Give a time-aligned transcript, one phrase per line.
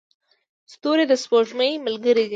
[0.73, 2.29] ستوري د سپوږمۍ ملګري دي.